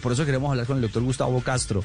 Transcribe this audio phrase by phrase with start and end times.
[0.00, 1.82] Por eso queremos hablar con el doctor Gustavo Castro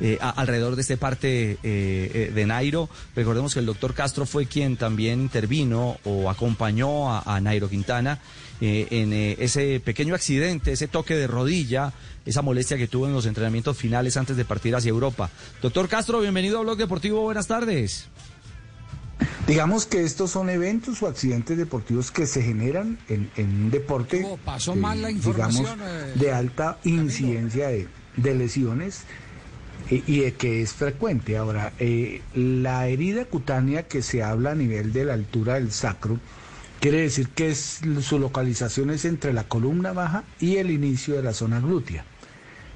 [0.00, 2.90] eh, alrededor de este parte eh, eh, de Nairo.
[3.16, 8.20] Recordemos que el doctor Castro fue quien también intervino o acompañó a, Nairo Quintana
[8.60, 11.94] en ese pequeño accidente, ese toque de rodilla,
[12.26, 15.30] esa molestia que tuvo en los entrenamientos finales antes de partir hacia Europa.
[15.62, 17.22] Doctor Castro, bienvenido a Blog Deportivo.
[17.22, 18.10] Buenas tardes.
[19.48, 24.76] Digamos que estos son eventos o accidentes deportivos que se generan en, un deporte, pasó
[24.76, 27.88] mal la digamos, eh, de alta incidencia de,
[28.34, 29.04] lesiones
[29.88, 31.38] y, de que es frecuente.
[31.38, 36.20] Ahora, eh, la herida cutánea que se habla a nivel de la altura del sacro,
[36.78, 41.22] quiere decir que es, su localización es entre la columna baja y el inicio de
[41.22, 42.04] la zona glútea,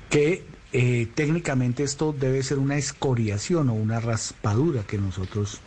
[0.08, 5.60] que eh, técnicamente esto debe ser una escoriación o una raspadura que nosotros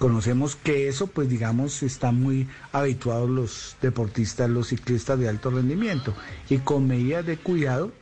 [0.00, 6.14] Conocemos que eso, pues digamos, está muy habituados los deportistas, los ciclistas de alto rendimiento.
[6.48, 7.92] Y con medidas de cuidado,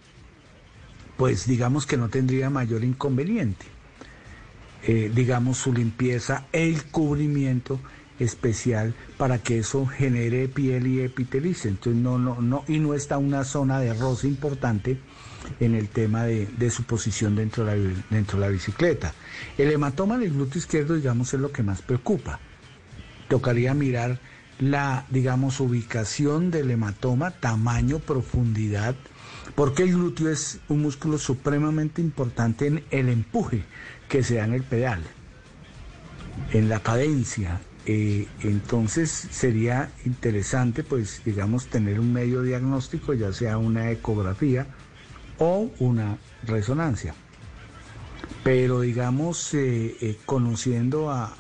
[1.17, 3.67] pues digamos que no tendría mayor inconveniente.
[4.85, 7.81] Eh, digamos, su limpieza, el cubrimiento
[8.21, 11.67] especial para que eso genere piel y epitelice.
[11.69, 15.01] Entonces no, no, no, y no está una zona de roce importante
[15.61, 19.15] en el tema de, su posición dentro de, la, dentro de la bicicleta.
[19.57, 22.41] El hematoma del glúteo izquierdo, digamos, es lo que más preocupa.
[23.29, 24.19] Tocaría mirar
[24.59, 28.95] la, digamos, ubicación del hematoma, tamaño, profundidad,
[29.55, 33.65] porque el glúteo es un músculo supremamente importante en el empuje
[34.09, 35.03] que se da en el pedal,
[36.53, 37.61] en la cadencia.
[37.87, 44.67] Eh, entonces sería interesante, pues, digamos, tener un medio diagnóstico, ya sea una ecografía,
[45.39, 47.15] o una resonancia.
[48.45, 51.35] Pero digamos, eh, eh, conociendo a,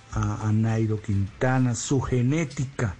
[0.52, 2.96] Nairo Quintana, su genética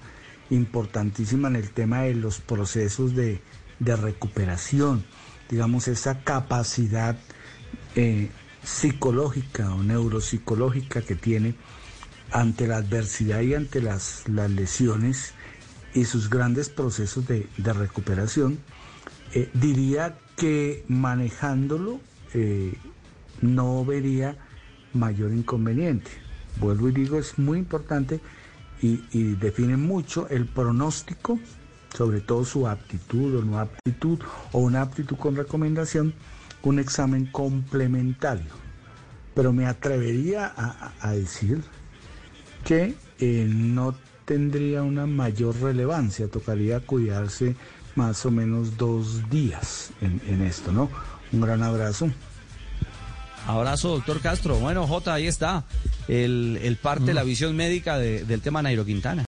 [0.50, 3.40] importantísima en el tema de los procesos de,
[3.80, 5.04] recuperación,
[5.48, 7.16] digamos, esa capacidad
[7.96, 8.30] eh,
[8.62, 11.54] psicológica o neuropsicológica que tiene
[12.30, 15.32] ante la adversidad y ante las, lesiones
[15.94, 18.58] y sus grandes procesos de recuperación,
[19.54, 22.00] diría que manejándolo
[22.34, 22.74] eh,
[23.42, 24.36] no vería
[24.94, 26.10] mayor inconveniente.
[26.60, 28.20] Vuelvo y digo, es muy importante
[28.80, 28.96] y,
[29.34, 31.38] define mucho el pronóstico,
[31.96, 34.20] sobre todo su aptitud o no aptitud,
[34.52, 36.14] o una aptitud con recomendación,
[36.62, 38.46] un examen complementario.
[39.34, 40.52] Pero me atrevería
[41.00, 41.62] a, decir
[42.64, 47.56] que eh, no tendría una mayor relevancia, tocaría cuidarse
[47.98, 50.88] más o menos dos días en, esto, ¿no?
[51.32, 52.08] Un gran abrazo.
[53.44, 54.54] Abrazo, doctor Castro.
[54.60, 55.64] Bueno, J, ahí está
[56.06, 59.16] el, parte, de la visión médica del tema Nairo Quintana.